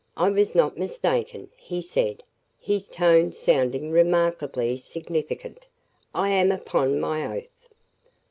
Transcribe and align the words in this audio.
"I 0.17 0.31
was 0.31 0.55
not 0.55 0.79
mistaken," 0.79 1.51
he 1.55 1.79
said, 1.79 2.23
his 2.59 2.89
tone 2.89 3.33
sounding 3.33 3.91
remarkably 3.91 4.75
significant. 4.77 5.67
"I 6.15 6.29
am 6.29 6.51
upon 6.51 6.99
my 6.99 7.37
oath." 7.37 7.69